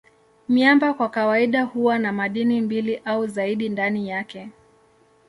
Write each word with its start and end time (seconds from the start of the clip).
Miamba 0.49 0.93
kwa 0.93 1.09
kawaida 1.09 1.63
huwa 1.63 1.99
na 1.99 2.11
madini 2.11 2.61
mbili 2.61 2.95
au 3.05 3.27
zaidi 3.27 3.69
ndani 3.69 4.09
yake. 4.09 4.49